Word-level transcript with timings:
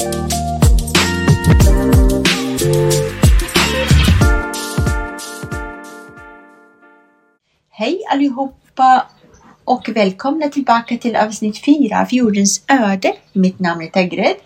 Hej 0.00 0.08
allihopa 8.10 9.06
och 9.64 9.88
välkomna 9.94 10.48
tillbaka 10.48 10.96
till 10.96 11.16
avsnitt 11.16 11.64
4 11.64 12.00
av 12.00 12.06
Jordens 12.10 12.64
öde. 12.68 13.12
Mitt 13.32 13.58
namn 13.58 13.82
är 13.82 13.86
Tegred. 13.86 14.36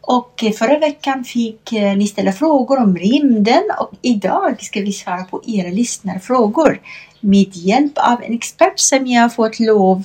Och 0.00 0.44
förra 0.58 0.78
veckan 0.78 1.24
fick 1.24 1.72
eh, 1.72 1.96
ni 1.96 2.06
ställa 2.06 2.32
frågor 2.32 2.78
om 2.78 2.96
rymden 2.96 3.62
och 3.80 3.92
idag 4.02 4.62
ska 4.62 4.80
vi 4.80 4.92
svara 4.92 5.24
på 5.24 5.42
era 5.46 5.68
lyssnarfrågor 5.68 6.80
med 7.20 7.56
hjälp 7.56 7.98
av 7.98 8.22
en 8.22 8.34
expert 8.34 8.78
som 8.78 9.06
jag 9.06 9.22
har 9.22 9.28
fått 9.28 9.60
lov 9.60 10.04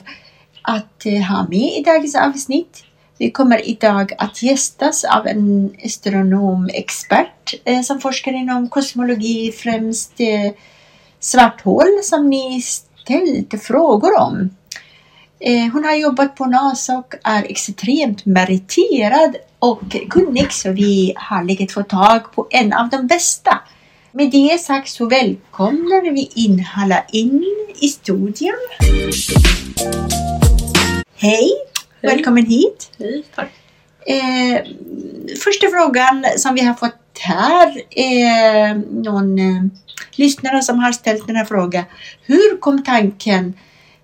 att 0.61 1.05
eh, 1.05 1.21
ha 1.21 1.47
med 1.49 1.77
i 1.79 1.83
dagens 1.85 2.15
avsnitt. 2.15 2.83
Vi 3.21 3.31
kommer 3.31 3.69
idag 3.69 4.13
att 4.17 4.43
gästas 4.43 5.03
av 5.03 5.27
en 5.27 5.75
astronomexpert 5.85 7.53
eh, 7.65 7.81
som 7.81 7.99
forskar 7.99 8.31
inom 8.31 8.69
kosmologi, 8.69 9.51
främst 9.51 10.19
eh, 10.19 10.51
svart 11.19 11.61
hål 11.61 11.99
som 12.03 12.29
ni 12.29 12.61
ställt 12.61 13.63
frågor 13.63 14.19
om. 14.19 14.49
Eh, 15.39 15.71
hon 15.73 15.83
har 15.83 15.95
jobbat 15.95 16.35
på 16.35 16.45
NASA 16.45 16.97
och 16.97 17.15
är 17.23 17.43
extremt 17.43 18.25
meriterad 18.25 19.35
och 19.59 19.95
kunnig 20.09 20.51
så 20.51 20.71
vi 20.71 21.13
har 21.15 21.43
lyckats 21.43 21.73
få 21.73 21.83
tag 21.83 22.33
på 22.35 22.47
en 22.49 22.73
av 22.73 22.89
de 22.89 23.07
bästa. 23.07 23.59
Med 24.11 24.31
det 24.31 24.61
sagt 24.61 24.89
så 24.89 25.05
välkomnar 25.05 26.11
vi 26.11 26.29
in 26.35 26.59
Halla 26.59 27.03
in 27.11 27.45
i 27.79 27.87
studion. 27.87 28.67
Hej! 31.15 31.71
Hej. 32.03 32.15
Välkommen 32.15 32.45
hit! 32.45 32.91
Hej, 32.99 33.23
tack! 33.35 33.51
Eh, 34.05 34.61
första 35.43 35.67
frågan 35.67 36.25
som 36.37 36.55
vi 36.55 36.61
har 36.61 36.73
fått 36.73 37.19
här 37.19 37.81
är 37.89 38.73
någon 39.03 39.39
eh, 39.39 39.63
lyssnare 40.11 40.61
som 40.61 40.79
har 40.79 40.91
ställt 40.91 41.27
den 41.27 41.35
här 41.35 41.45
frågan. 41.45 41.83
Hur 42.25 42.57
kom 42.57 42.83
tanken 42.83 43.53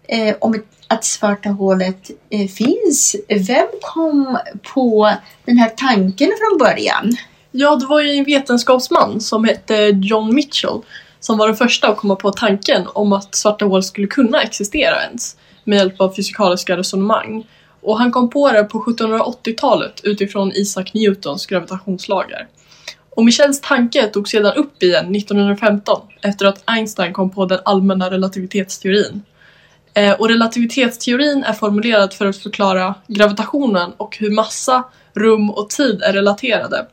eh, 0.07 0.35
om 0.39 0.63
att 0.87 1.05
svarta 1.05 1.49
hålet 1.49 2.11
eh, 2.29 2.47
finns? 2.47 3.15
Vem 3.29 3.67
kom 3.81 4.37
på 4.73 5.13
den 5.45 5.57
här 5.57 5.69
tanken 5.69 6.31
från 6.39 6.57
början? 6.57 7.17
Ja, 7.51 7.75
det 7.75 7.85
var 7.85 8.01
ju 8.01 8.11
en 8.11 8.23
vetenskapsman 8.23 9.21
som 9.21 9.45
hette 9.45 9.75
John 10.03 10.35
Mitchell 10.35 10.81
som 11.19 11.37
var 11.37 11.47
den 11.47 11.57
första 11.57 11.87
att 11.87 11.97
komma 11.97 12.15
på 12.15 12.31
tanken 12.31 12.87
om 12.93 13.13
att 13.13 13.35
svarta 13.35 13.65
hål 13.65 13.83
skulle 13.83 14.07
kunna 14.07 14.41
existera 14.41 15.03
ens 15.03 15.37
med 15.63 15.77
hjälp 15.77 16.01
av 16.01 16.13
fysikaliska 16.15 16.77
resonemang. 16.77 17.43
Och 17.87 17.97
han 17.97 18.11
kom 18.11 18.29
på 18.29 18.51
det 18.51 18.63
på 18.63 18.83
1780-talet 18.83 20.01
utifrån 20.03 20.51
Isaac 20.51 20.85
Newtons 20.93 21.45
gravitationslagar. 21.45 22.47
Och 23.09 23.25
Michels 23.25 23.61
tanke 23.61 24.07
togs 24.07 24.31
sedan 24.31 24.53
upp 24.53 24.83
igen 24.83 25.15
1915 25.15 26.01
efter 26.21 26.45
att 26.45 26.63
Einstein 26.65 27.13
kom 27.13 27.29
på 27.29 27.45
den 27.45 27.59
allmänna 27.65 28.11
relativitetsteorin. 28.11 29.21
Eh, 29.93 30.13
och 30.13 30.29
relativitetsteorin 30.29 31.43
är 31.43 31.53
formulerad 31.53 32.13
för 32.13 32.25
att 32.25 32.37
förklara 32.37 32.95
gravitationen 33.07 33.91
och 33.97 34.17
hur 34.17 34.31
massa, 34.31 34.83
rum 35.13 35.49
och 35.49 35.69
tid 35.69 36.01
är 36.01 36.13
relaterade. 36.13 36.87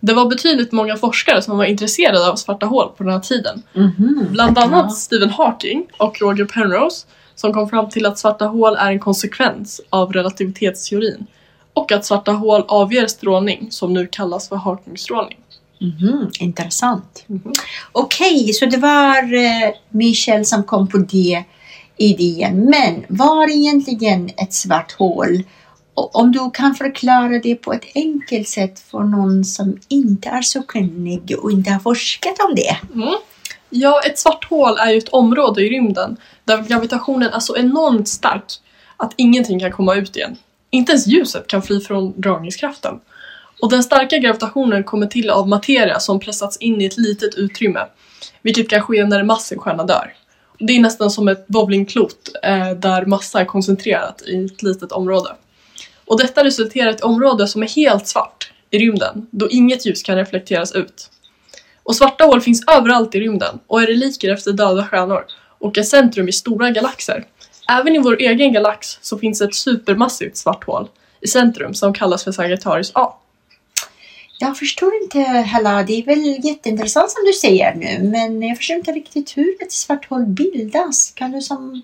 Det 0.00 0.12
var 0.12 0.26
betydligt 0.26 0.72
många 0.72 0.96
forskare 0.96 1.42
som 1.42 1.58
var 1.58 1.64
intresserade 1.64 2.30
av 2.30 2.36
svarta 2.36 2.66
hål 2.66 2.88
på 2.96 3.04
den 3.04 3.12
här 3.12 3.20
tiden. 3.20 3.62
Mm 3.74 3.90
-hmm. 3.90 4.30
Bland 4.30 4.58
annat. 4.58 4.96
Stephen 4.96 5.30
Hawking 5.30 5.86
och 5.98 6.20
Roger 6.20 6.44
Penrose 6.44 7.06
som 7.34 7.52
kom 7.52 7.68
fram 7.68 7.88
till 7.88 8.06
att 8.06 8.18
svarta 8.18 8.46
hål 8.46 8.76
är 8.76 8.90
en 8.90 9.00
konsekvens 9.00 9.80
av 9.90 10.12
relativitetsteorin 10.12 11.26
och 11.74 11.92
att 11.92 12.04
svarta 12.04 12.32
hål 12.32 12.64
avger 12.68 13.06
strålning 13.06 13.66
som 13.70 13.92
nu 13.92 14.06
kallas 14.06 14.48
för 14.48 14.56
Hawkingstrålning. 14.56 15.38
Mm, 15.80 16.30
intressant. 16.40 17.24
Mm. 17.28 17.42
Okej, 17.92 18.40
okay, 18.40 18.52
så 18.52 18.66
det 18.66 18.76
var 18.76 19.34
eh, 19.34 19.74
Michel 19.88 20.46
som 20.46 20.64
kom 20.64 20.88
på 20.88 20.98
det 20.98 21.44
idén. 21.96 22.64
Men 22.64 23.04
var 23.08 23.50
egentligen 23.50 24.30
ett 24.36 24.52
svart 24.52 24.92
hål? 24.92 25.42
Och 25.94 26.16
om 26.16 26.32
du 26.32 26.50
kan 26.54 26.74
förklara 26.74 27.38
det 27.38 27.54
på 27.54 27.72
ett 27.72 27.84
enkelt 27.94 28.48
sätt 28.48 28.80
för 28.80 29.00
någon 29.00 29.44
som 29.44 29.78
inte 29.88 30.28
är 30.28 30.42
så 30.42 30.62
kunnig 30.62 31.36
och 31.42 31.50
inte 31.50 31.70
har 31.70 31.80
forskat 31.80 32.38
om 32.48 32.54
det. 32.54 32.76
Mm. 32.94 33.14
Ja, 33.70 34.00
ett 34.06 34.18
svart 34.18 34.44
hål 34.50 34.78
är 34.78 34.90
ju 34.90 34.98
ett 34.98 35.08
område 35.08 35.62
i 35.62 35.70
rymden 35.70 36.16
där 36.44 36.62
gravitationen 36.62 37.32
är 37.32 37.40
så 37.40 37.56
enormt 37.56 38.08
stark 38.08 38.44
att 38.96 39.12
ingenting 39.16 39.60
kan 39.60 39.72
komma 39.72 39.94
ut 39.94 40.16
igen. 40.16 40.36
Inte 40.70 40.92
ens 40.92 41.06
ljuset 41.06 41.46
kan 41.46 41.62
fly 41.62 41.80
från 41.80 42.20
dragningskraften. 42.20 43.00
Och 43.60 43.70
den 43.70 43.82
starka 43.82 44.18
gravitationen 44.18 44.84
kommer 44.84 45.06
till 45.06 45.30
av 45.30 45.48
materia 45.48 46.00
som 46.00 46.20
pressats 46.20 46.56
in 46.56 46.80
i 46.80 46.84
ett 46.84 46.98
litet 46.98 47.34
utrymme, 47.34 47.86
vilket 48.42 48.70
kan 48.70 48.82
ske 48.82 49.04
när 49.04 49.20
en 49.20 49.26
massiv 49.26 49.56
stjärna 49.56 49.84
dör. 49.84 50.14
Det 50.58 50.72
är 50.72 50.80
nästan 50.80 51.10
som 51.10 51.28
ett 51.28 51.46
bowlingklot 51.46 52.30
eh, 52.42 52.70
där 52.70 53.06
massa 53.06 53.40
är 53.40 53.44
koncentrerat 53.44 54.22
i 54.26 54.44
ett 54.44 54.62
litet 54.62 54.92
område. 54.92 55.30
Och 56.04 56.20
detta 56.20 56.44
resulterar 56.44 56.90
i 56.90 56.94
ett 56.94 57.04
område 57.04 57.48
som 57.48 57.62
är 57.62 57.68
helt 57.68 58.06
svart 58.06 58.52
i 58.70 58.78
rymden, 58.78 59.26
då 59.30 59.50
inget 59.50 59.86
ljus 59.86 60.02
kan 60.02 60.16
reflekteras 60.16 60.72
ut. 60.72 61.10
Och 61.84 61.96
svarta 61.96 62.24
hål 62.24 62.40
finns 62.40 62.64
överallt 62.66 63.14
i 63.14 63.20
rymden 63.20 63.58
och 63.66 63.82
är 63.82 63.86
reliker 63.86 64.32
efter 64.32 64.52
döda 64.52 64.86
stjärnor 64.86 65.24
och 65.58 65.78
är 65.78 65.82
centrum 65.82 66.28
i 66.28 66.32
stora 66.32 66.70
galaxer. 66.70 67.24
Även 67.68 67.96
i 67.96 67.98
vår 67.98 68.16
egen 68.20 68.52
galax 68.52 68.98
så 69.02 69.18
finns 69.18 69.40
ett 69.40 69.54
supermassivt 69.54 70.36
svart 70.36 70.64
hål 70.64 70.88
i 71.20 71.28
centrum 71.28 71.74
som 71.74 71.94
kallas 71.94 72.24
för 72.24 72.32
Sagittarius 72.32 72.92
A. 72.94 73.14
Jag 74.38 74.58
förstår 74.58 74.92
inte 75.02 75.20
heller, 75.20 75.84
det 75.84 75.92
är 75.92 76.04
väl 76.04 76.44
jätteintressant 76.44 77.10
som 77.10 77.24
du 77.24 77.32
säger 77.32 77.74
nu, 77.74 78.08
men 78.10 78.42
jag 78.42 78.56
förstår 78.56 78.76
inte 78.76 78.92
riktigt 78.92 79.36
hur 79.36 79.62
ett 79.62 79.72
svart 79.72 80.08
hål 80.10 80.26
bildas. 80.26 81.12
Kan 81.14 81.32
du 81.32 81.40
som 81.40 81.82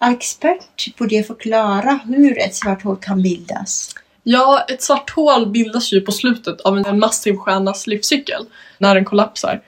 expert 0.00 0.96
på 0.96 1.06
det 1.06 1.26
förklara 1.26 2.00
hur 2.06 2.38
ett 2.38 2.54
svart 2.54 2.82
hål 2.82 2.96
kan 2.96 3.22
bildas? 3.22 3.94
Ja, 4.30 4.64
ett 4.68 4.82
svart 4.82 5.10
hål 5.10 5.46
bildas 5.46 5.92
ju 5.92 6.00
på 6.00 6.12
slutet 6.12 6.60
av 6.60 6.78
en 6.78 6.98
massiv 6.98 7.36
stjärnas 7.36 7.86
livscykel, 7.86 8.46
när 8.78 8.94
den 8.94 9.04
kollapsar. 9.04 9.62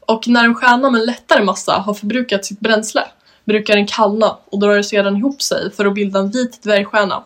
Och 0.00 0.28
när 0.28 0.44
en 0.44 0.54
stjärna 0.54 0.90
med 0.90 1.06
lättare 1.06 1.44
massa 1.44 1.72
har 1.72 1.94
förbrukat 1.94 2.44
sitt 2.44 2.60
bränsle 2.60 3.04
brukar 3.44 3.76
den 3.76 3.86
kallna 3.86 4.36
och 4.44 4.60
drar 4.60 4.82
sedan 4.82 5.16
ihop 5.16 5.42
sig 5.42 5.72
för 5.72 5.86
att 5.86 5.94
bilda 5.94 6.18
en 6.18 6.30
vit 6.30 6.62
dvärgstjärna 6.62 7.24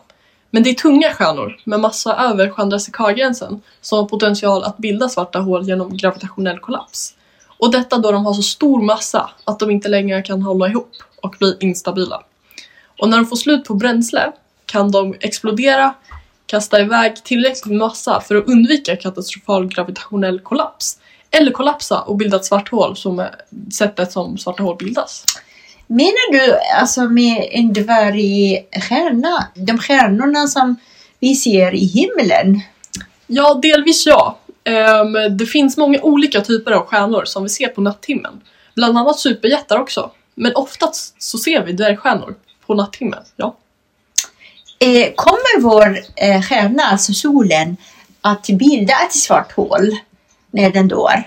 men 0.49 0.63
det 0.63 0.69
är 0.69 0.73
tunga 0.73 1.13
stjärnor 1.13 1.59
med 1.63 1.79
massa 1.79 2.15
över 2.15 2.49
Chandrasekhar-gränsen 2.49 3.61
som 3.81 3.97
har 3.97 4.05
potential 4.05 4.63
att 4.63 4.77
bilda 4.77 5.09
svarta 5.09 5.39
hål 5.39 5.67
genom 5.67 5.97
gravitationell 5.97 6.59
kollaps. 6.59 7.15
Och 7.47 7.71
detta 7.71 7.97
då 7.97 8.11
de 8.11 8.25
har 8.25 8.33
så 8.33 8.41
stor 8.41 8.81
massa 8.81 9.29
att 9.43 9.59
de 9.59 9.71
inte 9.71 9.89
längre 9.89 10.21
kan 10.21 10.41
hålla 10.41 10.67
ihop 10.67 10.91
och 11.21 11.35
bli 11.39 11.57
instabila. 11.59 12.23
Och 12.99 13.09
när 13.09 13.17
de 13.17 13.25
får 13.25 13.35
slut 13.35 13.63
på 13.63 13.73
bränsle 13.73 14.31
kan 14.65 14.91
de 14.91 15.15
explodera, 15.19 15.93
kasta 16.53 16.81
iväg 16.81 17.23
tillräcklig 17.23 17.77
massa 17.77 18.21
för 18.21 18.35
att 18.35 18.47
undvika 18.47 18.95
katastrofal 18.95 19.67
gravitationell 19.67 20.39
kollaps 20.39 20.99
eller 21.31 21.51
kollapsa 21.51 22.01
och 22.01 22.15
bilda 22.15 22.37
ett 22.37 22.45
svart 22.45 22.71
hål 22.71 22.97
som 22.97 23.19
är 23.19 23.35
sättet 23.73 24.11
som 24.11 24.37
svarta 24.37 24.63
hål 24.63 24.77
bildas. 24.77 25.25
Menar 25.87 26.31
du 26.31 26.59
alltså 26.79 27.01
med 27.01 27.47
en 27.51 27.73
dvärgstjärna, 27.73 29.47
de 29.55 29.77
stjärnorna 29.77 30.47
som 30.47 30.75
vi 31.19 31.35
ser 31.35 31.75
i 31.75 31.85
himlen? 31.85 32.61
Ja, 33.27 33.53
delvis 33.53 34.05
ja. 34.05 34.39
Um, 35.01 35.37
det 35.37 35.45
finns 35.45 35.77
många 35.77 36.01
olika 36.01 36.41
typer 36.41 36.71
av 36.71 36.85
stjärnor 36.85 37.23
som 37.25 37.43
vi 37.43 37.49
ser 37.49 37.67
på 37.67 37.81
natthimlen. 37.81 38.41
Bland 38.75 38.97
annat 38.97 39.19
superjättar 39.19 39.79
också. 39.79 40.11
Men 40.35 40.55
oftast 40.55 41.21
så 41.23 41.37
ser 41.37 41.65
vi 41.65 41.73
dvärgstjärnor 41.73 42.35
på 42.65 42.73
natthimlen, 42.73 43.23
ja. 43.35 43.55
Eh, 44.83 45.13
kommer 45.15 45.61
vår 45.61 45.99
eh, 46.15 46.41
stjärna, 46.41 46.83
alltså 46.83 47.13
solen, 47.13 47.77
att 48.21 48.47
bilda 48.47 48.93
ett 49.05 49.13
svart 49.13 49.51
hål 49.51 49.91
när 50.51 50.71
den 50.71 50.87
dör? 50.87 51.23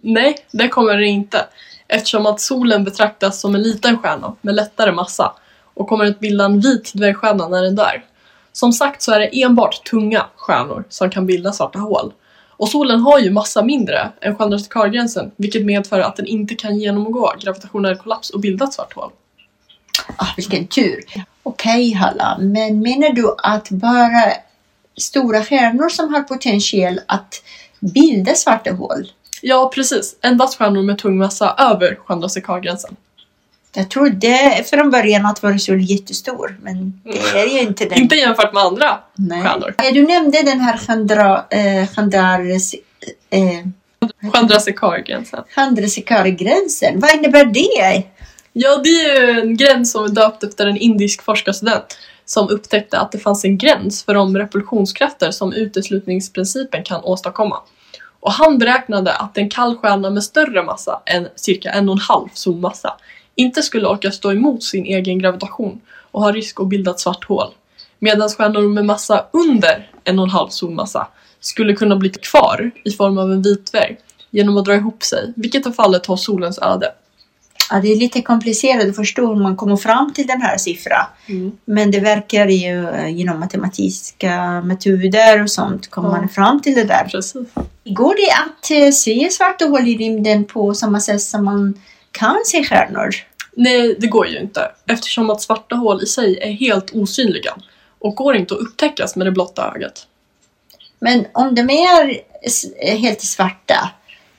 Nej, 0.00 0.36
det 0.50 0.68
kommer 0.68 0.92
den 0.96 1.04
inte 1.04 1.46
eftersom 1.88 2.26
att 2.26 2.40
solen 2.40 2.84
betraktas 2.84 3.40
som 3.40 3.54
en 3.54 3.62
liten 3.62 3.98
stjärna 3.98 4.34
med 4.40 4.54
lättare 4.54 4.92
massa 4.92 5.32
och 5.74 5.88
kommer 5.88 6.04
att 6.06 6.20
bilda 6.20 6.44
en 6.44 6.60
vit 6.60 6.92
dvärgstjärna 6.94 7.48
när 7.48 7.62
den 7.62 7.76
dör. 7.76 8.04
Som 8.52 8.72
sagt 8.72 9.02
så 9.02 9.12
är 9.12 9.20
det 9.20 9.42
enbart 9.42 9.84
tunga 9.84 10.26
stjärnor 10.36 10.84
som 10.88 11.10
kan 11.10 11.26
bilda 11.26 11.52
svarta 11.52 11.78
hål. 11.78 12.12
Och 12.48 12.68
solen 12.68 13.00
har 13.00 13.18
ju 13.18 13.30
massa 13.30 13.62
mindre 13.62 14.12
än 14.20 14.36
Chandrasekhar-gränsen 14.36 15.30
vilket 15.36 15.64
medför 15.64 16.00
att 16.00 16.16
den 16.16 16.26
inte 16.26 16.54
kan 16.54 16.78
genomgå 16.78 17.34
gravitationell 17.40 17.96
kollaps 17.96 18.30
och 18.30 18.40
bilda 18.40 18.64
ett 18.64 18.72
svart 18.72 18.94
hål. 18.94 19.10
Ah, 20.16 20.26
vilken 20.36 20.66
tur! 20.66 21.04
Okej 21.42 21.88
okay, 21.88 21.94
Halla, 21.94 22.38
men 22.40 22.80
menar 22.80 23.12
du 23.12 23.34
att 23.38 23.70
bara 23.70 24.32
stora 24.96 25.44
stjärnor 25.44 25.88
som 25.88 26.14
har 26.14 26.22
potential 26.22 27.00
att 27.06 27.42
bilda 27.80 28.34
svarta 28.34 28.72
hål 28.72 29.06
Ja, 29.42 29.70
precis. 29.74 30.16
Endast 30.22 30.58
stjärnor 30.58 30.82
med 30.82 30.98
tung 30.98 31.18
massa 31.18 31.54
över 31.58 31.98
Chandrasekhar-gränsen. 32.06 32.96
Jag 33.72 33.90
trodde 33.90 34.64
från 34.66 34.90
början 34.90 35.26
att 35.26 35.44
vår 35.44 35.58
sol 35.58 35.74
är 35.74 35.78
jättestor, 35.78 36.58
men 36.62 37.00
det 37.04 37.40
är 37.40 37.46
ju 37.46 37.60
inte 37.60 37.84
den. 37.84 37.98
Inte 37.98 38.14
jämfört 38.14 38.52
med 38.52 38.62
andra 38.62 38.98
Nej. 39.14 39.42
stjärnor. 39.42 39.74
Eh, 39.78 39.94
Du 39.94 40.06
nämnde 40.06 40.42
den 40.42 40.60
här 40.60 40.76
Chandra, 40.76 41.44
eh, 41.50 41.88
Chandras, 41.88 42.74
eh, 43.30 43.66
Chandrasekhar-gränsen. 44.32 45.44
Chandrasekhar-gränsen. 45.54 47.00
Vad 47.00 47.14
innebär 47.14 47.44
det? 47.44 48.02
Ja, 48.52 48.80
det 48.84 48.88
är 48.88 49.22
ju 49.22 49.40
en 49.40 49.56
gräns 49.56 49.92
som 49.92 50.04
är 50.04 50.08
döpt 50.08 50.44
efter 50.44 50.66
en 50.66 50.76
indisk 50.76 51.22
forskarstudent 51.22 51.98
som 52.24 52.48
upptäckte 52.48 52.98
att 52.98 53.12
det 53.12 53.18
fanns 53.18 53.44
en 53.44 53.58
gräns 53.58 54.04
för 54.04 54.14
de 54.14 54.38
repulsionskrafter 54.38 55.30
som 55.30 55.52
uteslutningsprincipen 55.52 56.84
kan 56.84 57.04
åstadkomma. 57.04 57.56
Och 58.20 58.32
han 58.32 58.58
beräknade 58.58 59.12
att 59.12 59.38
en 59.38 59.50
kall 59.50 59.76
stjärna 59.76 60.10
med 60.10 60.24
större 60.24 60.62
massa 60.62 61.00
än 61.06 61.28
cirka 61.36 61.70
en 61.70 61.88
och 61.88 61.94
en 61.94 62.00
halv 62.00 62.28
solmassa 62.34 62.96
inte 63.34 63.62
skulle 63.62 63.88
orka 63.88 64.10
stå 64.10 64.32
emot 64.32 64.62
sin 64.62 64.84
egen 64.84 65.18
gravitation 65.18 65.80
och 66.10 66.22
ha 66.22 66.32
risk 66.32 66.60
att 66.60 66.68
bilda 66.68 66.90
ett 66.90 67.00
svart 67.00 67.24
hål. 67.24 67.48
Medan 67.98 68.28
stjärnor 68.28 68.68
med 68.68 68.84
massa 68.84 69.26
under 69.30 69.90
en 70.04 70.18
och 70.18 70.24
en 70.24 70.30
halv 70.30 70.48
solmassa 70.48 71.08
skulle 71.40 71.74
kunna 71.74 71.96
bli 71.96 72.08
kvar 72.08 72.70
i 72.84 72.90
form 72.90 73.18
av 73.18 73.32
en 73.32 73.42
vit 73.42 73.72
dvärg 73.72 73.96
genom 74.30 74.56
att 74.56 74.64
dra 74.64 74.74
ihop 74.74 75.02
sig, 75.02 75.32
vilket 75.36 75.66
är 75.66 75.70
fallet 75.70 76.06
har 76.06 76.16
solens 76.16 76.58
öde. 76.58 76.92
Ja, 77.70 77.80
det 77.80 77.92
är 77.92 77.96
lite 77.96 78.22
komplicerat 78.22 78.88
att 78.88 78.96
förstå 78.96 79.26
hur 79.26 79.42
man 79.42 79.56
kommer 79.56 79.76
fram 79.76 80.12
till 80.12 80.26
den 80.26 80.42
här 80.42 80.56
siffran. 80.58 81.06
Men 81.64 81.90
det 81.90 82.00
verkar 82.00 82.46
ju 82.46 82.88
eh, 82.88 83.08
genom 83.08 83.40
matematiska 83.40 84.60
metoder 84.60 85.42
och 85.42 85.50
sånt 85.50 85.90
kommer 85.90 86.08
Ja. 86.08 86.16
man 86.16 86.28
fram 86.28 86.62
till 86.62 86.74
det 86.74 86.84
där. 86.84 87.04
Precis. 87.04 87.48
Går 87.84 88.14
det 88.14 88.32
att 88.32 88.70
eh, 88.86 88.90
se 88.92 89.28
svarta 89.30 89.64
hål 89.64 89.88
i 89.88 89.96
rymden 89.98 90.44
på 90.44 90.74
samma 90.74 91.00
sätt 91.00 91.22
som 91.22 91.44
man 91.44 91.80
kan 92.12 92.36
se 92.44 92.64
stjärnor? 92.64 93.10
Nej, 93.56 93.96
det 93.98 94.06
går 94.06 94.26
ju 94.26 94.38
inte 94.40 94.72
eftersom 94.88 95.30
att 95.30 95.42
svarta 95.42 95.74
hål 95.76 96.02
i 96.02 96.06
sig 96.06 96.38
är 96.42 96.52
helt 96.52 96.90
osynliga 96.94 97.54
och 97.98 98.14
går 98.14 98.36
inte 98.36 98.54
att 98.54 98.60
upptäckas 98.60 99.16
med 99.16 99.26
det 99.26 99.30
blotta 99.32 99.72
ögat. 99.76 100.06
Men 100.98 101.26
om 101.32 101.54
de 101.54 101.70
är 101.70 102.20
eh, 102.82 102.96
helt 102.98 103.20
svarta, 103.22 103.90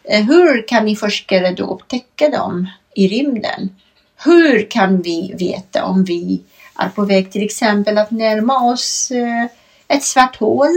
hur 0.03 0.67
kan 0.67 0.85
ni 0.85 0.95
forskare 0.95 1.51
då 1.51 1.73
upptäcka 1.73 2.29
dem 2.29 2.69
i 2.95 3.07
rymden? 3.07 3.75
Hur 4.23 4.69
kan 4.69 5.01
vi 5.01 5.33
veta 5.39 5.85
om 5.85 6.03
vi 6.03 6.41
är 6.75 6.89
på 6.89 7.05
väg 7.05 7.31
till 7.31 7.43
exempel 7.43 7.97
att 7.97 8.11
närma 8.11 8.71
oss 8.71 9.11
eh, 9.11 9.45
ett 9.87 10.03
svart 10.03 10.35
hål? 10.35 10.69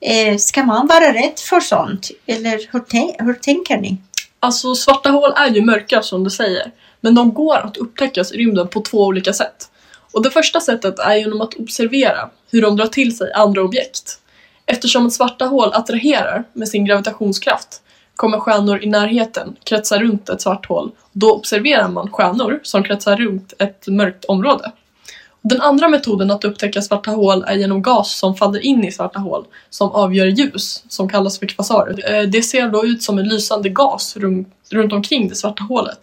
Eh, 0.00 0.36
ska 0.36 0.64
man 0.64 0.86
vara 0.86 1.12
rädd 1.14 1.38
för 1.38 1.60
sånt? 1.60 2.10
Eller 2.26 2.50
hur, 2.72 3.24
hur 3.24 3.34
tänker 3.34 3.78
ni? 3.78 3.98
Alltså 4.40 4.74
svarta 4.74 5.10
hål 5.10 5.32
är 5.36 5.50
ju 5.50 5.62
mörka 5.62 6.02
som 6.02 6.24
du 6.24 6.30
säger, 6.30 6.72
men 7.00 7.14
de 7.14 7.34
går 7.34 7.56
att 7.56 7.76
upptäckas 7.76 8.32
i 8.32 8.36
rymden 8.36 8.68
på 8.68 8.80
två 8.80 9.04
olika 9.04 9.32
sätt. 9.32 9.70
Och 10.12 10.22
det 10.22 10.30
första 10.30 10.60
sättet 10.60 10.98
är 10.98 11.16
genom 11.16 11.40
att 11.40 11.54
observera 11.54 12.30
hur 12.50 12.62
de 12.62 12.76
drar 12.76 12.86
till 12.86 13.16
sig 13.16 13.32
andra 13.32 13.62
objekt. 13.62 14.18
Eftersom 14.66 15.06
ett 15.06 15.12
svarta 15.12 15.44
hål 15.44 15.72
attraherar 15.72 16.44
med 16.52 16.68
sin 16.68 16.84
gravitationskraft 16.84 17.82
kommer 18.18 18.40
stjärnor 18.40 18.82
i 18.82 18.86
närheten 18.86 19.56
kretsa 19.64 19.98
runt 19.98 20.28
ett 20.28 20.40
svart 20.40 20.66
hål. 20.66 20.90
Då 21.12 21.32
observerar 21.32 21.88
man 21.88 22.10
stjärnor 22.10 22.60
som 22.62 22.82
kretsar 22.82 23.16
runt 23.16 23.52
ett 23.58 23.86
mörkt 23.88 24.24
område. 24.24 24.72
Den 25.42 25.60
andra 25.60 25.88
metoden 25.88 26.30
att 26.30 26.44
upptäcka 26.44 26.82
svarta 26.82 27.10
hål 27.10 27.44
är 27.46 27.54
genom 27.54 27.82
gas 27.82 28.18
som 28.18 28.34
faller 28.34 28.60
in 28.60 28.84
i 28.84 28.92
svarta 28.92 29.18
hål 29.18 29.44
som 29.70 29.90
avgör 29.90 30.26
ljus, 30.26 30.84
som 30.88 31.08
kallas 31.08 31.38
för 31.38 31.46
kvasarer. 31.46 32.14
Eh, 32.14 32.22
det 32.22 32.42
ser 32.42 32.68
då 32.68 32.86
ut 32.86 33.02
som 33.02 33.18
en 33.18 33.28
lysande 33.28 33.68
gas 33.68 34.16
runt, 34.16 34.48
runt 34.70 34.92
omkring 34.92 35.28
det 35.28 35.34
svarta 35.34 35.62
hålet. 35.64 35.98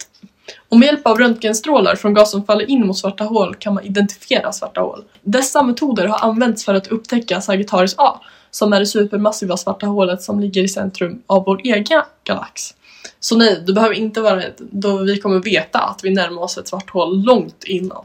Och 0.68 0.78
med 0.78 0.86
hjälp 0.86 1.06
av 1.06 1.18
röntgenstrålar 1.18 1.96
från 1.96 2.14
gas 2.14 2.30
som 2.30 2.44
faller 2.44 2.70
in 2.70 2.86
mot 2.86 2.98
svarta 2.98 3.24
hål 3.24 3.54
kan 3.54 3.74
man 3.74 3.84
identifiera 3.84 4.52
svarta 4.52 4.80
hål. 4.80 5.04
Dessa 5.22 5.62
metoder 5.62 6.06
har 6.06 6.28
använts 6.28 6.64
för 6.64 6.74
att 6.74 6.86
upptäcka 6.86 7.40
Sagittarius 7.40 7.94
A, 7.98 8.20
som 8.50 8.72
är 8.72 8.80
det 8.80 8.86
supermassiva 8.86 9.56
svarta 9.56 9.86
hålet 9.86 10.22
som 10.22 10.40
ligger 10.40 10.62
i 10.62 10.68
centrum 10.68 11.22
av 11.26 11.44
vår 11.44 11.60
egen 11.64 12.02
galax. 12.24 12.74
Så 13.20 13.36
nej, 13.36 13.62
du 13.66 13.74
behöver 13.74 13.94
inte 13.94 14.20
vara 14.20 14.36
rädd, 14.36 14.54
då 14.58 14.96
vi 14.96 15.18
kommer 15.18 15.40
veta 15.40 15.78
att 15.78 16.00
vi 16.04 16.10
närmar 16.10 16.42
oss 16.42 16.58
ett 16.58 16.68
svart 16.68 16.90
hål 16.90 17.24
långt 17.24 17.64
innan. 17.64 18.04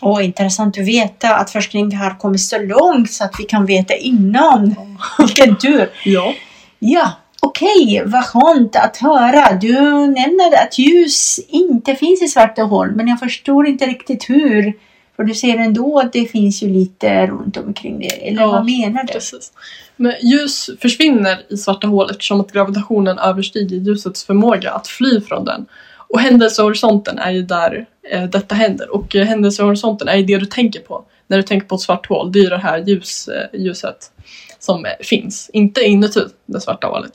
Åh, 0.00 0.24
intressant 0.24 0.78
att 0.78 0.84
veta 0.84 1.36
att 1.36 1.50
forskningen 1.50 1.92
har 1.92 2.18
kommit 2.18 2.40
så 2.40 2.58
långt 2.58 3.12
så 3.12 3.24
att 3.24 3.34
vi 3.38 3.44
kan 3.44 3.66
veta 3.66 3.94
innan. 3.94 4.74
Vilken 5.18 5.58
tur! 5.58 5.90
Ja. 6.04 6.34
Ja, 6.78 7.12
okej, 7.40 8.02
vad 8.06 8.24
skönt 8.24 8.76
att 8.76 8.96
höra. 8.96 9.52
Du 9.52 9.80
nämnde 10.06 10.60
att 10.66 10.78
ljus 10.78 11.40
inte 11.48 11.94
finns 11.94 12.22
i 12.22 12.28
svarta 12.28 12.62
hål, 12.62 12.92
men 12.94 13.08
jag 13.08 13.18
förstår 13.18 13.66
inte 13.66 13.86
riktigt 13.86 14.30
hur. 14.30 14.72
För 15.16 15.24
du 15.24 15.34
ser 15.34 15.56
ändå 15.56 15.98
att 15.98 16.12
det 16.12 16.26
finns 16.26 16.62
ju 16.62 16.68
lite 16.68 17.26
runt 17.26 17.56
omkring 17.56 17.98
det. 17.98 18.28
Eller 18.28 18.42
Ja, 18.42 18.50
vad 18.50 18.64
menar 18.64 19.04
du? 19.04 19.12
Precis. 19.12 19.52
Men 19.96 20.14
ljus 20.22 20.70
försvinner 20.80 21.42
i 21.48 21.56
svarta 21.56 21.86
hål 21.86 22.10
eftersom 22.10 22.40
att 22.40 22.52
gravitationen 22.52 23.18
överstiger 23.18 23.76
ljusets 23.76 24.24
förmåga 24.24 24.70
att 24.70 24.88
fly 24.88 25.20
från 25.20 25.44
den. 25.44 25.66
Och 26.08 26.20
händelsehorisonten 26.20 27.18
är 27.18 27.30
ju 27.30 27.42
där 27.42 27.86
eh, 28.10 28.24
detta 28.24 28.54
händer. 28.54 28.94
Och 28.94 29.16
eh, 29.16 29.26
händelsehorisonten 29.26 30.08
är 30.08 30.16
ju 30.16 30.24
det 30.24 30.38
du 30.38 30.46
tänker 30.46 30.80
på 30.80 31.04
när 31.26 31.36
du 31.36 31.42
tänker 31.42 31.66
på 31.66 31.74
ett 31.74 31.80
svart 31.80 32.06
hål. 32.06 32.32
Det 32.32 32.38
är 32.38 32.42
ju 32.42 32.48
det 32.48 32.58
här 32.58 32.78
ljus, 32.78 33.28
eh, 33.28 33.60
ljuset 33.60 34.10
som 34.58 34.84
eh, 34.84 34.92
finns, 35.00 35.50
inte 35.52 35.80
inuti 35.80 36.20
det 36.46 36.60
svarta 36.60 36.86
hålet. 36.86 37.12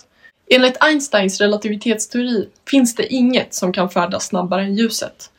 Enligt 0.52 0.78
Einsteins 0.84 1.42
relativitetsteori 1.42 2.48
finns 2.70 2.96
det 2.96 3.14
inget 3.14 3.54
som 3.54 3.74
kan 3.74 3.90
färdas 3.90 4.26
snabbare 4.26 4.62
än 4.62 4.76
ljuset. 4.76 5.30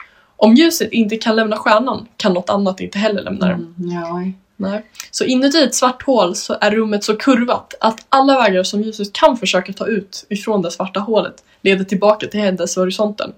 Om 0.43 0.55
ljuset 0.55 0.93
inte 0.93 1.17
kan 1.17 1.37
lämna 1.37 1.57
stjärnan 1.57 2.07
kan 2.17 2.33
något 2.33 2.51
annat 2.51 2.81
inte 2.81 2.99
heller 2.99 3.23
lämna 3.23 3.47
den. 3.47 3.75
Mm, 3.79 3.91
ja. 3.91 4.33
Nej. 4.57 4.85
Så 5.11 5.25
inuti 5.25 5.63
ett 5.63 5.75
svart 5.75 6.03
hål 6.03 6.37
så 6.37 6.57
är 6.61 6.71
rummet 6.71 7.05
så 7.05 7.17
kurvat 7.17 7.75
att 7.81 8.07
alla 8.09 8.39
vägar 8.39 8.63
som 8.63 8.83
ljuset 8.83 9.13
kan 9.13 9.37
försöka 9.37 9.73
ta 9.73 9.87
ut 9.87 10.27
ifrån 10.29 10.63
det 10.63 10.71
svarta 10.71 11.01
hålet 11.01 11.35
leder 11.63 11.85
tillbaka 11.85 12.27
till 12.27 12.41
händelsehorisonten. 12.41 13.33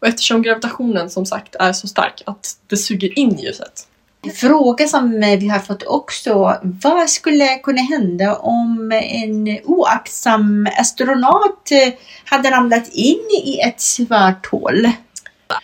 Och 0.00 0.06
eftersom 0.06 0.42
gravitationen 0.42 1.10
som 1.10 1.26
sagt 1.26 1.54
är 1.54 1.72
så 1.72 1.88
stark 1.88 2.22
att 2.26 2.56
det 2.66 2.76
suger 2.76 3.18
in 3.18 3.38
ljuset. 3.38 3.86
En 4.22 4.32
fråga 4.32 4.88
som 4.88 5.10
vi 5.20 5.48
har 5.48 5.58
fått 5.58 5.82
också. 5.82 6.56
Vad 6.62 7.10
skulle 7.10 7.58
kunna 7.58 7.82
hända 7.82 8.36
om 8.36 8.92
en 8.92 9.58
oaktsam 9.64 10.68
astronaut 10.78 11.70
hade 12.24 12.50
ramlat 12.50 12.88
in 12.92 13.28
i 13.44 13.60
ett 13.60 13.80
svart 13.80 14.46
hål? 14.46 14.88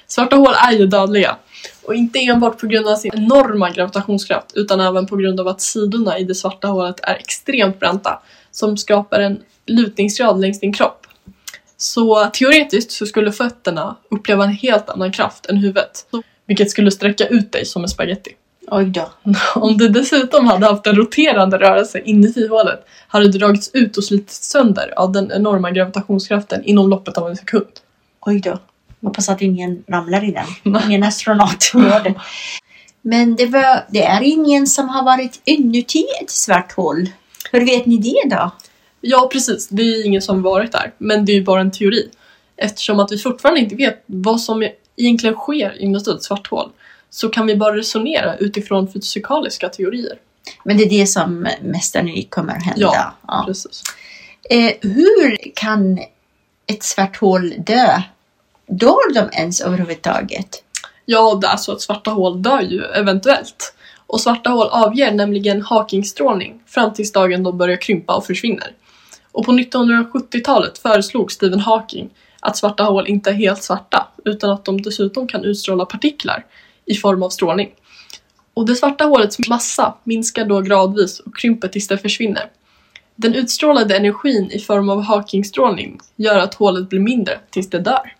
Svarta 0.07 0.37
hål 0.37 0.55
är 0.69 0.73
ju 0.73 0.87
dödliga. 0.87 1.37
Och 1.85 1.95
inte 1.95 2.19
enbart 2.19 2.61
på 2.61 2.67
grund 2.67 2.89
av 2.89 2.97
sin 2.97 3.11
enorma 3.15 3.71
gravitationskraft 3.71 4.53
utan 4.55 4.81
även 4.81 5.07
på 5.07 5.17
grund 5.17 5.41
av 5.41 5.49
att 5.49 5.61
sidorna 5.61 6.19
i 6.19 6.25
det 6.25 6.35
svarta 6.35 6.69
hålet 6.69 7.01
är 7.03 7.15
extremt 7.15 7.81
bränta 7.81 8.23
som 8.51 8.77
skapar 8.77 9.21
en 9.21 9.43
lutningsgrad 9.67 10.41
längs 10.41 10.61
din 10.61 10.73
kropp. 10.73 11.07
Så 11.77 12.25
teoretiskt 12.25 12.93
så 12.93 13.07
skulle 13.07 13.33
fötterna 13.33 13.97
uppleva 14.11 14.45
en 14.45 14.51
helt 14.51 14.91
annan 14.91 15.13
kraft 15.13 15.47
än 15.47 15.57
huvudet. 15.57 16.07
Vilket 16.47 16.71
skulle 16.71 16.91
sträcka 16.91 17.27
ut 17.27 17.53
dig 17.53 17.65
som 17.67 17.83
en 17.83 17.89
spaghetti. 17.89 18.31
Oj 18.67 18.85
då. 18.85 19.13
Om 19.55 19.77
du 19.77 19.89
dessutom 19.89 20.47
hade 20.47 20.67
haft 20.67 20.87
en 20.87 20.97
roterande 20.97 21.59
rörelse 21.59 22.01
inuti 22.01 22.49
hålet 22.49 22.87
hade 23.09 23.29
du 23.29 23.39
dragits 23.39 23.71
ut 23.73 23.97
och 23.97 24.05
slitits 24.05 24.51
sönder 24.51 24.95
av 24.97 25.13
den 25.13 25.33
enorma 25.33 25.71
gravitationskraften 25.71 26.65
inom 26.65 26.89
loppet 26.89 27.19
av 27.19 27.29
en 27.29 27.37
sekund. 27.37 27.67
Oj 28.21 28.41
då. 28.41 28.59
Hoppas 29.05 29.29
att 29.29 29.43
ingen 29.43 29.85
ramlar 29.89 30.25
i 30.25 30.33
den. 30.33 30.77
Ingen 30.87 31.03
astronaut 31.03 31.73
gör 31.75 32.05
det. 32.05 32.15
Men 33.03 33.37
det, 33.37 33.47
var, 33.47 33.87
det 33.91 34.03
är 34.03 34.23
ingen 34.23 34.67
som 34.67 34.89
har 34.89 35.05
varit 35.05 35.41
inuti 35.45 36.07
ett 36.23 36.31
svart 36.31 36.73
hål. 36.73 37.09
Hur 37.53 37.67
vet 37.67 37.87
ni 37.87 37.99
det 37.99 38.37
då? 38.37 38.51
Ja, 39.01 39.29
precis. 39.33 39.69
Det 39.69 39.83
är 39.83 40.07
ingen 40.07 40.23
som 40.23 40.43
varit 40.43 40.73
där. 40.73 40.93
Men 40.99 41.25
det 41.25 41.33
är 41.33 41.35
ju 41.35 41.45
bara 41.45 41.61
en 41.61 41.71
teori. 41.71 42.11
Eftersom 42.57 43.01
att 43.01 43.13
vi 43.13 43.19
fortfarande 43.19 43.61
inte 43.61 43.77
vet 43.77 44.05
vad 44.07 44.41
som 44.41 44.69
egentligen 44.97 45.35
sker 45.35 45.83
inuti 45.83 46.11
ett 46.11 46.23
svart 46.23 46.47
hål 46.51 46.71
så 47.11 47.29
kan 47.29 47.47
vi 47.47 47.57
bara 47.57 47.77
resonera 47.77 48.37
utifrån 48.37 48.93
fysikaliska 48.93 49.69
teorier. 49.69 50.19
Men 50.65 50.77
det 50.77 50.85
är 50.85 50.91
det 50.91 51.07
som 51.07 51.49
mest 51.63 51.93
sannolikt 51.93 52.31
kommer 52.31 52.53
att 52.53 52.65
hända. 52.65 53.15
Ja. 53.27 53.45
Precis. 53.47 53.83
Eh, 54.51 54.73
hur 54.81 55.39
kan 55.55 55.99
ett 56.67 56.83
svart 56.83 57.17
hål 57.17 57.55
dö? 57.59 58.03
Dör 58.67 59.15
de 59.15 59.39
ens 59.39 59.61
överhuvudtaget? 59.61 60.63
Ja, 61.05 61.39
det 61.41 61.49
alltså, 61.49 61.71
är 61.71 61.73
så 61.73 61.77
att 61.77 61.83
svarta 61.83 62.11
hål 62.11 62.43
dör 62.43 62.61
ju 62.61 62.85
eventuellt. 62.85 63.75
Och 64.07 64.21
svarta 64.21 64.51
hål 64.51 64.69
avger 64.71 65.13
nämligen 65.13 65.63
Hawkingstrålning 65.63 66.63
fram 66.67 66.93
tills 66.93 67.13
dagen 67.13 67.43
de 67.43 67.59
börjar 67.59 67.81
krympa 67.81 68.17
och 68.17 68.27
försvinner. 68.27 68.73
Och 69.33 69.45
på 69.45 69.53
1970-talet 69.53 70.79
föreslog 70.79 71.33
Stephen 71.33 71.61
Hawking 71.61 72.11
att 72.41 72.57
svarta 72.57 72.85
hål 72.85 73.09
inte 73.09 73.31
är 73.31 73.35
helt 73.35 73.63
svarta 73.63 74.07
utan 74.25 74.51
att 74.51 74.65
de 74.65 74.83
dessutom 74.83 75.29
kan 75.29 75.45
utstråla 75.45 75.85
partiklar 75.85 76.47
i 76.87 76.95
form 76.95 77.23
av 77.23 77.31
strålning. 77.31 77.71
Och 78.55 78.67
det 78.67 78.75
svarta 78.75 79.05
hålets 79.05 79.49
massa 79.49 79.95
minskar 80.05 80.45
då 80.45 80.61
gradvis 80.61 81.21
och 81.21 81.37
krymper 81.37 81.69
tills 81.69 81.89
det 81.89 81.99
försvinner. 81.99 82.51
Den 83.17 83.35
utstrålade 83.35 83.97
energin 83.97 84.51
i 84.51 84.59
form 84.59 84.89
av 84.89 85.03
Hawkingstrålning 85.03 86.01
gör 86.17 86.39
att 86.39 86.55
hålet 86.55 86.89
blir 86.89 87.01
mindre 87.01 87.39
tills 87.51 87.71
det 87.71 87.79
dör. 87.79 88.14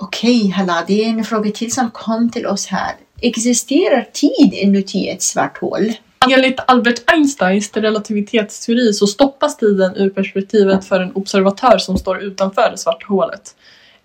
Okej, 0.00 0.48
Halla, 0.48 0.84
det 0.86 1.04
är 1.04 1.08
en 1.08 1.24
fråga 1.24 1.50
till 1.50 1.72
som 1.72 1.90
kom 1.90 2.30
till 2.30 2.46
oss 2.46 2.66
här. 2.66 2.94
Existerar 3.20 4.08
tid 4.12 4.52
inuti 4.52 5.08
ett 5.08 5.22
svart 5.22 5.58
hål? 5.58 5.92
Enligt 6.32 6.60
Albert 6.66 7.02
Einsteins 7.06 7.70
relativitetsteori 7.74 8.92
så 8.92 9.06
stoppas 9.06 9.56
tiden 9.56 9.96
ur 9.96 10.10
perspektivet 10.10 10.84
för 10.84 11.00
en 11.00 11.12
observatör 11.12 11.78
som 11.78 11.98
står 11.98 12.22
utanför 12.22 12.70
det 12.70 12.78
svarta 12.78 13.06
hålet. 13.08 13.56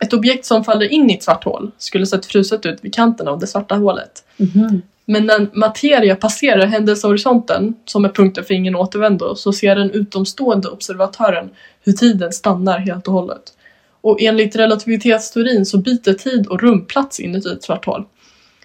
Ett 0.03 0.13
objekt 0.13 0.45
som 0.45 0.63
faller 0.63 0.93
in 0.93 1.09
i 1.09 1.13
ett 1.13 1.23
svart 1.23 1.43
hål 1.43 1.71
skulle 1.77 2.05
sett 2.05 2.25
fruset 2.25 2.65
ut 2.65 2.79
vid 2.81 2.93
kanten 2.93 3.27
av 3.27 3.39
det 3.39 3.47
svarta 3.47 3.75
hålet. 3.75 4.23
Mhm. 4.37 4.81
Men 5.05 5.25
när 5.25 5.49
materia 5.53 6.15
passerar 6.15 6.65
händelsehorisonten, 6.65 7.73
som 7.85 8.05
är 8.05 8.09
punkten 8.09 8.43
för 8.43 8.53
ingen 8.53 8.75
återvändo, 8.75 9.35
så 9.35 9.53
ser 9.53 9.75
den 9.75 9.91
utomstående 9.91 10.69
observatören 10.69 11.49
hur 11.83 11.93
tiden 11.93 12.31
stannar 12.31 12.79
helt 12.79 13.07
och 13.07 13.13
hållet. 13.13 13.53
Och 14.01 14.21
enligt 14.21 14.55
relativitetsteorin 14.55 15.65
så 15.65 15.77
byter 15.77 16.13
tid 16.13 16.47
och 16.47 16.61
rum 16.61 16.85
plats 16.85 17.19
inuti 17.19 17.49
ett 17.49 17.63
svart 17.63 17.85
hål. 17.85 18.05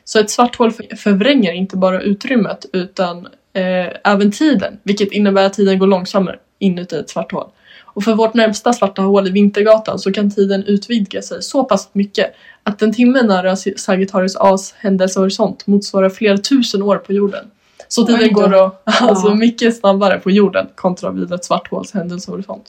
Så 0.05 0.19
ett 0.19 0.31
svart 0.31 0.57
hål 0.57 0.73
för- 0.73 0.97
förvränger 0.97 1.53
inte 1.53 1.77
bara 1.77 2.03
utrymmet 2.03 2.67
utan 2.73 3.27
eh, 3.53 3.87
även 4.05 4.33
tiden, 4.33 4.79
vilket 4.83 5.13
innebär 5.13 5.47
att 5.47 5.53
tiden 5.53 5.79
går 5.79 5.87
långsammare 5.87 6.39
inuti 6.59 6.97
ett 6.97 7.11
svart 7.11 7.33
hål. 7.33 7.47
Och 7.97 8.05
för 8.05 8.15
vårt 8.15 8.35
närmsta 8.35 8.73
svarta 8.73 9.03
hål 9.03 9.29
i 9.29 9.31
Vintergatan 9.31 9.99
så 9.99 10.13
kan 10.13 10.31
tiden 10.31 10.65
utvidga 10.65 11.23
sig 11.23 11.43
så 11.43 11.65
pass 11.65 11.89
mycket 11.93 12.35
att 12.63 12.83
en 12.83 12.93
timme 12.93 13.23
nära 13.23 13.57
Sagittarius 13.57 14.37
A's 14.37 14.75
händelsehorisont 14.77 15.67
motsvarar 15.67 16.11
flera 16.11 16.39
tusen 16.39 16.83
år 16.83 16.97
på 16.97 17.13
jorden. 17.13 17.45
Så 17.89 18.07
tiden 18.07 18.33
går 18.33 18.49
då, 18.49 18.79
alltså 18.85 19.35
mycket 19.35 19.77
snabbare 19.77 20.19
på 20.19 20.31
jorden 20.31 20.67
kontra 20.75 21.11
vid 21.11 21.33
ett 21.33 21.45
svart 21.45 21.71
håls 21.71 21.93
händelsehorisont. 21.93 22.65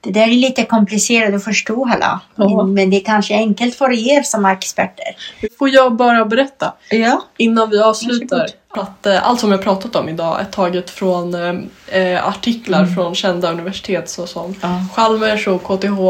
Det 0.00 0.10
där 0.10 0.22
är 0.22 0.26
lite 0.34 0.64
komplicerat 0.64 1.34
att 1.34 1.44
förstå, 1.44 1.84
Halla. 1.84 2.20
Ja. 2.34 2.64
Men 2.64 2.90
det 2.90 2.96
är 2.96 3.04
kanske 3.04 3.34
enkelt 3.34 3.74
för 3.74 3.92
er 3.92 4.22
som 4.22 4.44
är 4.44 4.52
experter. 4.52 5.16
Får 5.58 5.68
jag 5.68 5.92
bara 5.96 6.24
berätta 6.24 6.72
Ja. 6.90 7.22
innan 7.36 7.70
vi 7.70 7.78
avslutar 7.80 8.38
Varsågod. 8.38 8.88
att 8.88 9.06
eh, 9.06 9.28
allt 9.28 9.40
som 9.40 9.50
jag 9.52 9.62
pratat 9.62 9.96
om 9.96 10.08
idag 10.08 10.40
är 10.40 10.44
taget 10.44 10.90
från 10.90 11.34
eh, 11.34 12.00
eh, 12.02 12.28
artiklar 12.28 12.82
Mm. 12.82 12.94
från 12.94 13.14
kända 13.14 13.52
universitet 13.52 14.08
såsom 14.10 14.54
ja. 14.62 14.84
Chalmers 14.94 15.48
och 15.48 15.62
KTH 15.64 16.00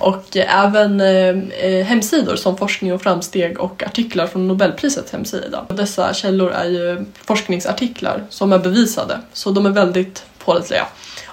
och 0.00 0.36
även 0.36 1.00
eh, 1.00 1.38
eh, 1.70 1.84
hemsidor 1.86 2.36
som 2.36 2.56
Forskning 2.56 2.92
och 2.94 3.02
framsteg 3.02 3.58
och 3.60 3.82
artiklar 3.82 4.26
från 4.26 4.48
Nobelprisets 4.48 5.12
hemsida. 5.12 5.64
Dessa 5.68 6.14
källor 6.14 6.50
är 6.52 6.64
ju 6.64 7.04
forskningsartiklar 7.24 8.24
som 8.30 8.52
är 8.52 8.58
bevisade, 8.58 9.18
så 9.32 9.50
de 9.50 9.66
är 9.66 9.70
väldigt 9.70 10.24
pålitliga. 10.44 10.86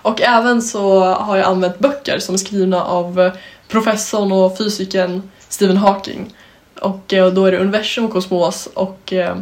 Och 0.05 0.21
även 0.21 0.62
så 0.62 1.03
har 1.03 1.38
jag 1.38 1.45
använt 1.45 1.79
böcker 1.79 2.19
som 2.19 2.35
är 2.35 2.39
skrivna 2.39 2.83
av 2.83 3.21
eh, 3.21 3.33
professorn 3.67 4.31
och 4.31 4.57
fysikern 4.57 5.29
Stephen 5.50 5.77
Hawking. 5.77 6.33
Och 6.81 7.13
eh, 7.13 7.33
då 7.33 7.45
är 7.45 7.51
det 7.51 7.57
universum 7.57 8.05
och 8.05 8.12
kosmos 8.12 8.67
och 8.74 9.13
eh, 9.13 9.38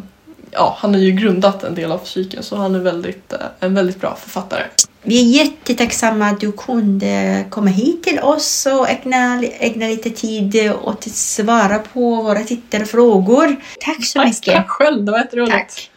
ja, 0.52 0.78
han 0.80 0.94
har 0.94 1.02
ju 1.02 1.12
grundat 1.12 1.64
en 1.64 1.76
del 1.76 1.92
av 1.92 1.98
fysiken 1.98 2.44
så 2.44 2.56
han 2.56 2.76
är 2.76 2.80
väldigt, 2.80 3.34
en 3.60 3.76
väldigt 3.76 4.02
bra 4.02 4.16
författare. 4.16 4.64
Vi 5.02 5.20
är 5.20 5.44
jättetacksamma 5.44 6.28
att 6.28 6.40
du 6.40 6.52
kunde 6.52 7.46
komma 7.50 7.70
hit 7.70 8.04
till 8.04 8.20
oss 8.20 8.66
och 8.66 8.90
ägna, 8.90 9.44
ägna 9.44 9.88
lite 9.88 10.10
tid 10.10 10.72
åt 10.84 11.08
att 11.08 11.12
svara 11.12 11.80
på 11.80 12.16
våra 12.16 12.44
tittarfrågor. 12.44 13.56
Tack 13.80 14.06
så 14.06 14.20
Tack, 14.20 14.28
mycket. 14.28 14.56
tack 14.56 14.70
själv, 14.70 15.04
det 15.04 15.12
var 15.12 15.20
jätteroligt. 15.20 15.56
Tack. 15.56 15.90